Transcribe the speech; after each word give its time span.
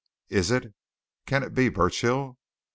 Is 0.29 0.49
it 0.49 0.73
can 1.27 1.43
it 1.43 1.53
be 1.53 1.69
Burchill? 1.69 2.39